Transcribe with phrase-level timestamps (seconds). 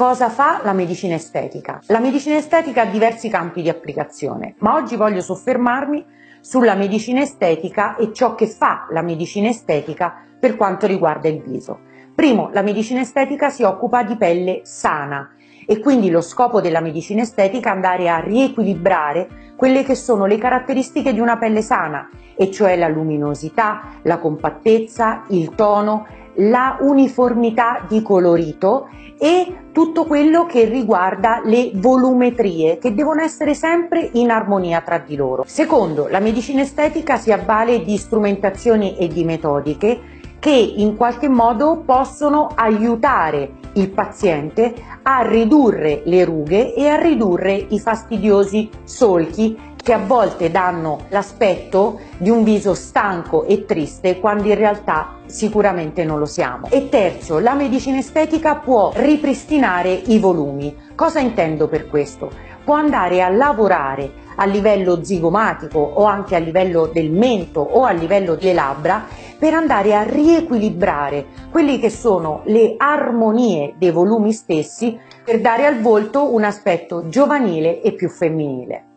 [0.00, 1.78] Cosa fa la medicina estetica?
[1.88, 6.02] La medicina estetica ha diversi campi di applicazione, ma oggi voglio soffermarmi
[6.40, 11.80] sulla medicina estetica e ciò che fa la medicina estetica per quanto riguarda il viso.
[12.14, 15.32] Primo, la medicina estetica si occupa di pelle sana
[15.66, 20.38] e quindi lo scopo della medicina estetica è andare a riequilibrare quelle che sono le
[20.38, 26.06] caratteristiche di una pelle sana, e cioè la luminosità, la compattezza, il tono,
[26.36, 28.88] la uniformità di colorito
[29.18, 35.14] e tutto quello che riguarda le volumetrie che devono essere sempre in armonia tra di
[35.14, 35.44] loro.
[35.46, 41.82] Secondo, la medicina estetica si avvale di strumentazioni e di metodiche che in qualche modo
[41.84, 49.92] possono aiutare il paziente a ridurre le rughe e a ridurre i fastidiosi solchi che
[49.92, 56.18] a volte danno l'aspetto di un viso stanco e triste quando in realtà sicuramente non
[56.18, 56.68] lo siamo.
[56.70, 60.76] E terzo, la medicina estetica può ripristinare i volumi.
[60.94, 62.30] Cosa intendo per questo?
[62.62, 67.90] Può andare a lavorare a livello zigomatico o anche a livello del mento o a
[67.90, 69.06] livello delle labbra
[69.40, 75.80] per andare a riequilibrare quelle che sono le armonie dei volumi stessi per dare al
[75.80, 78.89] volto un aspetto giovanile e più femminile.